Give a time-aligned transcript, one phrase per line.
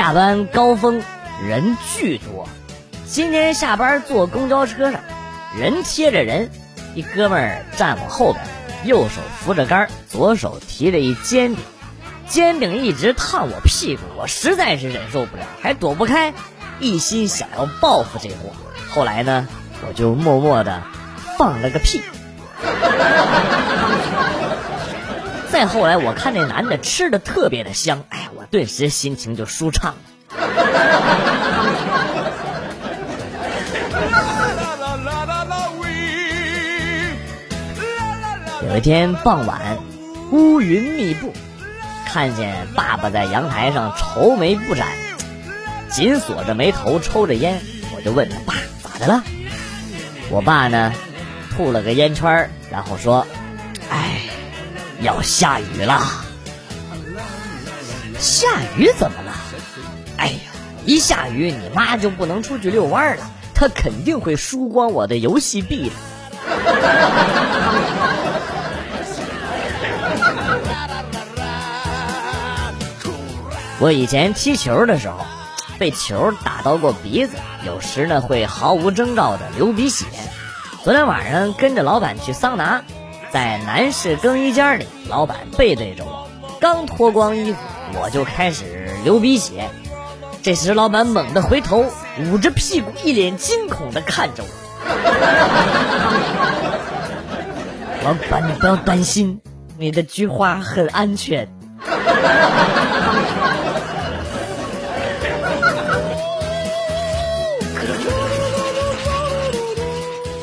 [0.00, 1.02] 下班高峰
[1.46, 2.48] 人巨多，
[3.04, 5.02] 今天下班坐公交车上，
[5.58, 6.50] 人贴着人，
[6.94, 8.42] 一哥们儿站我后边，
[8.86, 11.62] 右手扶着杆，左手提着一煎饼，
[12.26, 16.32] 煎饼一直烫我屁股，我实在是忍受不了，还躲不开，
[16.78, 18.54] 一心想要报复这货。
[18.88, 19.48] 后来呢，
[19.86, 20.82] 我就默默的
[21.36, 22.00] 放了个屁。
[25.50, 28.19] 再后来，我看那男的吃的特别的香，哎，
[28.50, 30.00] 顿时心情就舒畅了。
[38.68, 39.78] 有一天傍晚，
[40.30, 41.32] 乌云密布，
[42.06, 44.88] 看见爸爸在阳台上愁眉不展，
[45.88, 47.60] 紧锁着眉头抽着烟，
[47.94, 49.22] 我就问他爸咋的了？
[50.28, 50.92] 我爸呢，
[51.56, 53.26] 吐了个烟圈，然后说
[53.90, 54.20] ：“哎，
[55.00, 56.00] 要下雨了。
[58.20, 59.32] 下雨怎么了？
[60.18, 60.52] 哎呀，
[60.84, 65.94] 一下雨你妈就不能出去遛弯了，她肯定会输光我的游戏币的。”
[73.80, 75.16] 我以前踢球的时候，
[75.78, 80.04] 被球打到过鼻子，有时呢会毫无征兆的流鼻血。
[80.84, 82.82] 昨天晚上跟着老板去桑拿，
[83.32, 86.28] 在男士更衣间里，老板背对着我，
[86.60, 87.58] 刚脱光衣服，
[87.94, 88.64] 我就开始
[89.04, 89.68] 流鼻血。
[90.42, 91.84] 这时老板猛地回头，
[92.30, 94.48] 捂着屁股，一脸惊恐的看着我。
[98.04, 99.40] 老板，你不要担心，
[99.78, 101.48] 你的菊花很安全。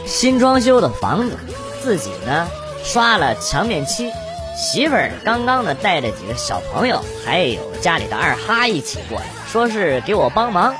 [0.05, 1.35] 新装修的房子，
[1.83, 2.47] 自己呢
[2.83, 4.11] 刷了墙面漆，
[4.57, 10.75] 媳妇儿刚刚呢带着几个小朋友，还有家里的二哈一起过来，说是给我帮忙。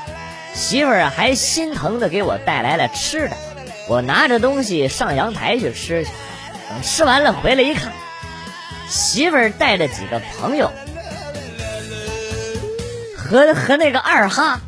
[0.52, 3.36] 媳妇儿还心疼的给我带来了吃的，
[3.88, 6.10] 我拿着东西上阳台去吃去。
[6.68, 7.92] 等吃完了回来一看，
[8.88, 10.72] 媳妇儿带着几个朋友
[13.16, 14.60] 和和那个二哈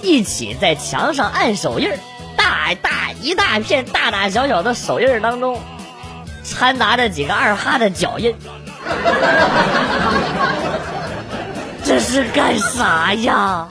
[0.00, 1.98] 一起在墙上按手印儿。
[2.36, 5.60] 大大一大片大大小小的手印儿当中，
[6.44, 8.36] 掺杂着几个二哈的脚印，
[11.84, 13.66] 这是干啥呀？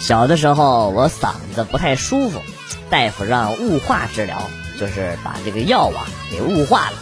[0.00, 2.40] 小的时候我嗓子不太舒服，
[2.90, 4.42] 大夫让雾化治疗，
[4.78, 6.02] 就是把这个药啊
[6.32, 6.96] 给雾化了，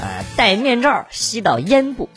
[0.00, 2.08] 呃，戴面罩吸到咽部。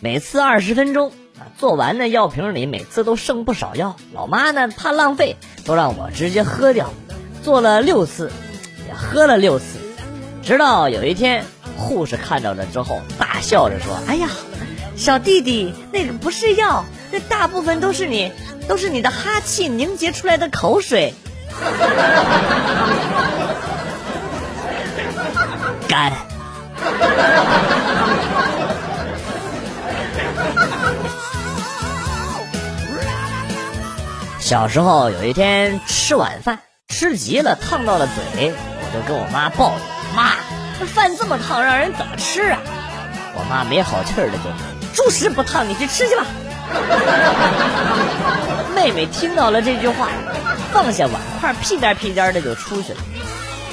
[0.00, 1.12] 每次二十分钟，
[1.56, 3.96] 做完的药瓶里每次都剩不少药。
[4.12, 6.92] 老妈呢怕浪费，都让我直接喝掉。
[7.42, 8.32] 做了六次，
[8.88, 9.78] 也喝了六次，
[10.42, 11.44] 直到有一天，
[11.76, 14.28] 护士看到了之后，大笑着说：“哎呀，
[14.96, 18.32] 小弟弟，那个不是药，那大部分都是你，
[18.66, 21.12] 都是你的哈气凝结出来的口水。
[25.86, 26.12] ”干。
[34.54, 39.80] 小时候有一天吃晚饭吃急了烫到了嘴，我就跟我妈抱怨
[40.14, 40.34] ：“妈，
[40.78, 42.60] 这饭这么烫，让人怎么吃啊？”
[43.34, 44.52] 我妈没好气儿的就说
[44.94, 46.24] ：“猪食不烫，你去吃去吧。
[48.76, 50.06] ”妹妹听到了这句话，
[50.72, 53.00] 放下碗筷，屁颠屁颠的就出去了。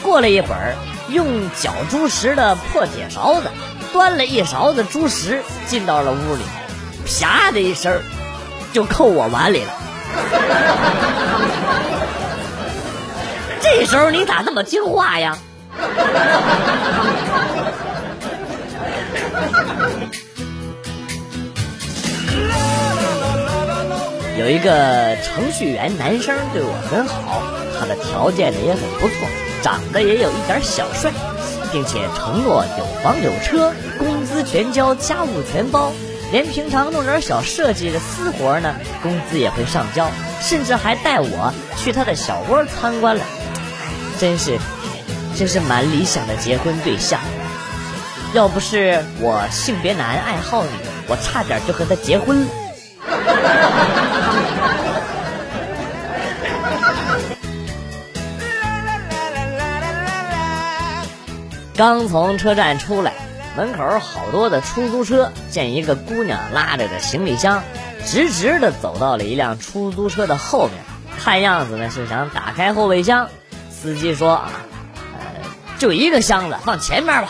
[0.02, 0.74] 过了一会儿，
[1.10, 3.52] 用搅猪食的破铁勺子
[3.94, 6.42] 端了一勺子猪食进到了屋里，
[7.06, 8.02] 啪的一声
[8.74, 9.74] 就扣我碗里了。
[13.74, 15.38] 这时候你咋那么听话呀？
[24.38, 27.42] 有一个程序员男生对我很好，
[27.80, 29.16] 他的条件呢也很不错，
[29.62, 31.10] 长得也有一点小帅，
[31.72, 35.94] 并且承诺有房有车，工资全交，家务全包。
[36.34, 40.10] 连平常弄点小设计的私活呢，工资也会上交，
[40.42, 43.24] 甚至还带我去他的小窝参观了，
[44.22, 44.60] 真是，
[45.36, 47.20] 真是蛮理想的结婚对象。
[48.36, 50.70] 要不是我性别男爱好女，
[51.08, 52.48] 我差点就和他结婚了。
[61.76, 63.14] 刚从车站出来。
[63.58, 67.64] 门口好多的出租车，见一个姑娘拉着个行李箱，
[68.06, 70.78] 直直的走到了一辆出租车的后面，
[71.20, 73.28] 看样子呢是想打开后备箱。
[73.82, 74.52] 司机说啊，
[75.18, 75.26] 呃，
[75.80, 77.30] 就一个箱子，放前面吧。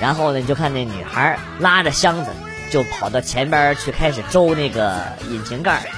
[0.00, 2.30] 然后呢，就看那女孩拉着箱子
[2.70, 5.82] 就跑到前边去开始周那个引擎盖。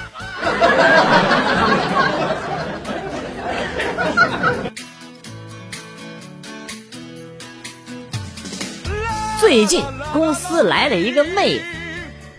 [9.39, 11.65] 最近公司来了一个妹子，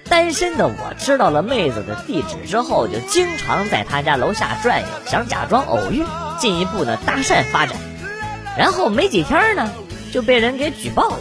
[0.09, 6.05] 单身的我知道了妹子的地址之后，就经常在她家楼下转悠，想假装偶遇，
[6.41, 7.77] 进一步的搭讪发展。
[8.59, 9.71] 然后没几天呢，
[10.13, 11.21] 就被人给举报了，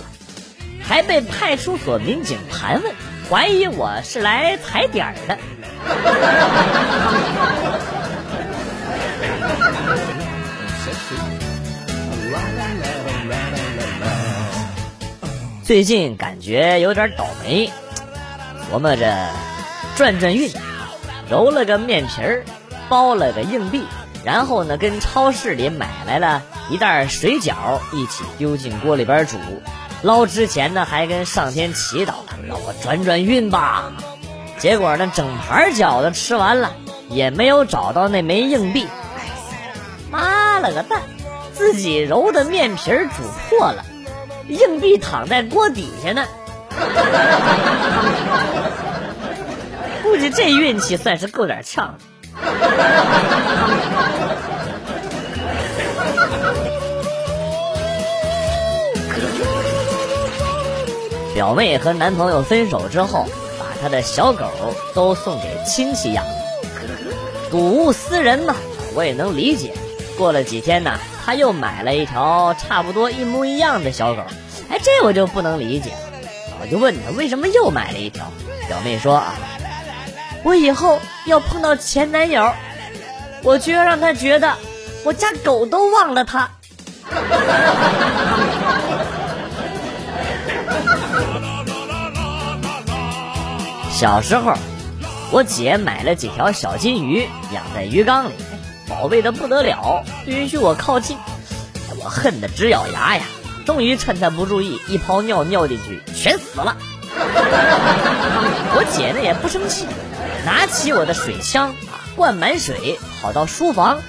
[0.81, 2.91] 还被派出所民警盘问，
[3.29, 5.37] 怀疑我是来踩点儿的。
[15.63, 17.71] 最近感觉有点倒霉，
[18.71, 19.29] 琢磨着
[19.95, 20.51] 转转运，
[21.29, 22.43] 揉了个面皮儿，
[22.89, 23.83] 包了个硬币，
[24.29, 29.39] 然后呢跟超市里买来了一袋水饺，一起丢进锅里边煮。
[30.03, 32.13] 捞之前呢还跟上天祈祷，
[32.47, 33.91] 让我转转运吧。
[34.59, 36.73] 结果呢整盘饺子吃完了，
[37.09, 38.85] 也没有找到那枚硬币。
[40.11, 41.01] 妈了个蛋，
[41.55, 43.83] 自己揉的面皮煮破了。
[44.47, 46.23] 硬币躺在锅底下呢，
[50.03, 51.95] 估计这运气算是够点呛。
[61.33, 63.25] 表妹和男朋友分手之后，
[63.57, 64.45] 把她的小狗
[64.93, 66.25] 都送给亲戚养，
[67.49, 68.57] 睹物思人嘛，
[68.93, 69.73] 我也能理解。
[70.17, 74.21] 过了几天呢，他又买了一条差不多一模一样的小狗。
[74.69, 75.97] 哎，这我就不能理解了。
[76.61, 78.25] 我就问他为什么又买了一条。
[78.67, 79.35] 表妹说啊，
[80.43, 82.51] 我以后要碰到前男友，
[83.43, 84.53] 我就要让他觉得
[85.03, 86.49] 我家狗都忘了他。
[93.91, 94.53] 小时候，
[95.31, 98.33] 我姐买了几条小金鱼养在鱼缸里，
[98.87, 101.17] 宝贝的不得了，不允许我靠近，
[102.01, 103.23] 我恨得直咬牙呀。
[103.65, 106.77] 终于趁他不注意，一泡尿尿进去，全死了。
[108.71, 109.85] 我姐呢也不生气，
[110.45, 111.73] 拿起我的水枪，
[112.19, 114.01] 灌满水，跑到书房，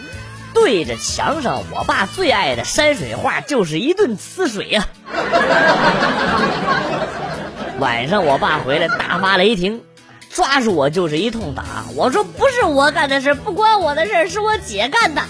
[0.52, 4.84] 对着墙上我爸最爱的山水画就是一顿呲水呀。
[7.78, 9.84] 晚上我爸回来大发雷霆，
[10.28, 11.62] 抓住我就是一通打。
[11.94, 15.22] 我说不是我干的事，不关我的事，是我姐干的。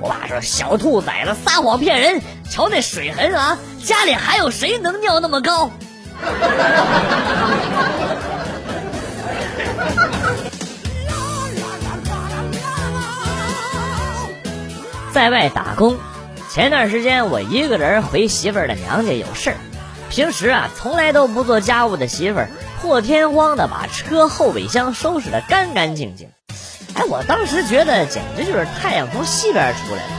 [0.00, 2.20] 我爸说：“小兔崽子撒谎骗人，
[2.50, 3.56] 瞧那水痕啊！
[3.84, 5.70] 家里还有谁能尿那么高？”
[15.18, 15.96] 在外打工，
[16.48, 19.56] 前段时间我一个人回媳妇儿的娘家有事儿。
[20.10, 22.48] 平时啊，从来都不做家务的媳妇儿，
[22.80, 26.28] 破天荒的把车后备箱收拾的干干净净。
[26.94, 30.10] 哎，我当时觉得简直就是太阳从西边出来了。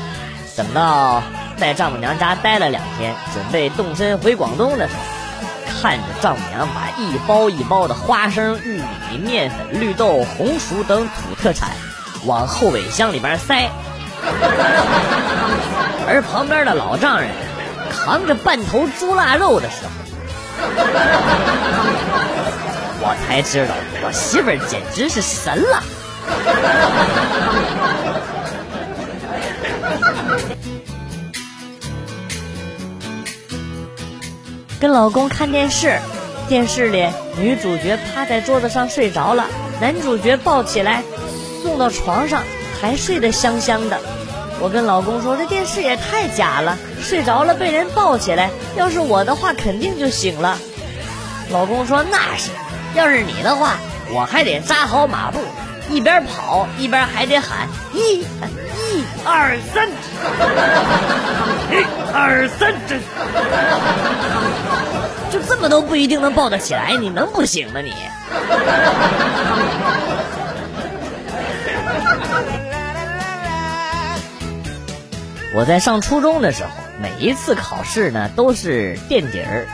[0.57, 1.23] 等到
[1.55, 11.69] 在丈母娘家待了两天，准备动身回广东的时候，看着丈母娘把一包一包的花生、玉米、面粉、绿豆、红薯等土特产
[12.25, 13.69] 往后备箱里边塞，
[16.07, 17.29] 而旁边的老丈人
[17.91, 19.91] 扛着半头猪腊肉的时候，
[23.01, 25.83] 我才知道我媳妇简直是神了。
[34.79, 35.99] 跟老公看电视，
[36.47, 37.07] 电视里
[37.37, 39.45] 女主角趴在桌子上睡着了，
[39.81, 41.03] 男主角抱起来
[41.61, 42.43] 送到床上，
[42.81, 43.99] 还睡得香香的。
[44.61, 50.57] 我跟老公说：“这电视也太假了，睡着了被人抱起来，要是我的话肯定就醒了。”
[51.51, 52.51] 老公说：“那是，
[52.93, 53.77] 要是你的话，
[54.11, 55.39] 我还得扎好马步。”
[55.89, 59.89] 一边跑一边还得喊一、一、二、三，
[61.71, 62.95] 一、 二、三，这
[65.31, 67.91] 就这么都不一定能抱得起来，你能不醒吗你？
[75.55, 76.69] 我在上初中的时候，
[77.01, 79.67] 每一次考试呢都是垫底儿。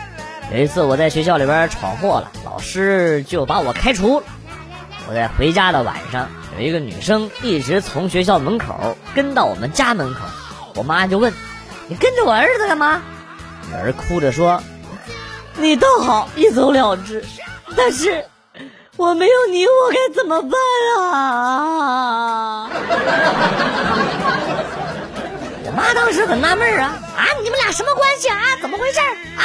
[0.54, 4.26] 有一次我在学校里边闯祸了，老师就把我开除了。
[5.10, 10.22] 我在回家的晚上，有一个女生一直从学校门口跟到我们家门口，
[10.76, 11.34] 我妈就问
[11.90, 13.02] ：“你跟着我儿子干嘛？”
[13.70, 14.64] 女儿哭着说
[15.58, 17.26] ：“你倒好，一走了之。
[17.76, 18.26] 但是
[18.96, 20.52] 我没有你，我该怎么办
[21.12, 22.70] 啊？”
[25.76, 28.40] 妈当时很纳闷啊，啊，你们俩什么关系啊？
[28.62, 29.44] 怎么回事啊？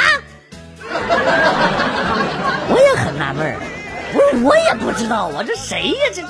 [2.69, 3.55] 我也很纳闷儿，
[4.13, 4.19] 我
[4.49, 6.21] 我也不知道我这谁呀这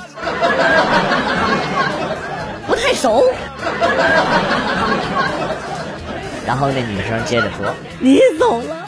[2.66, 3.32] 不太熟。
[6.46, 8.86] 然后那女生接着说：“你走了，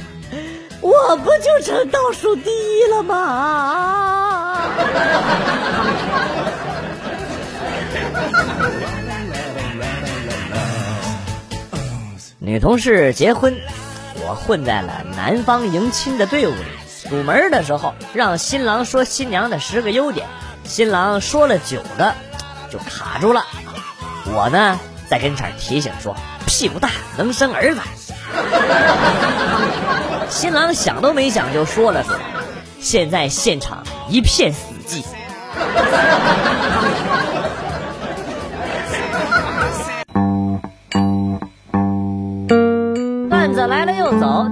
[0.80, 4.58] 我不就成倒数第一了吗？”
[12.44, 13.56] 女同事结婚，
[14.16, 16.58] 我混在了男方迎亲的队伍里。
[17.08, 20.26] 堵门的时候，让新郎说新娘的十个优点，
[20.64, 22.12] 新郎说了九个，
[22.70, 23.46] 就卡住了。
[24.26, 26.14] 我呢，在跟前提醒说
[26.46, 27.80] ：“屁股大，能生儿子。
[30.28, 32.18] ”新郎想都没想就说了出来。
[32.78, 35.02] 现在现场一片死寂。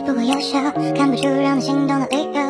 [0.00, 0.58] 不够优秀，
[0.96, 2.49] 看不出让你心动的理由。